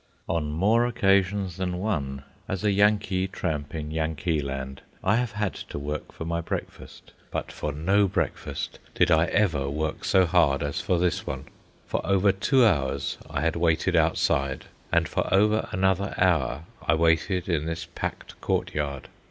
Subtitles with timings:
[0.27, 5.77] On more occasions than one, as a Yankee tramp in Yankeeland, I have had to
[5.77, 10.81] work for my breakfast; but for no breakfast did I ever work so hard as
[10.81, 11.45] for this one.
[11.85, 17.47] For over two hours I had waited outside, and for over another hour I waited
[17.47, 19.07] in this packed courtyard.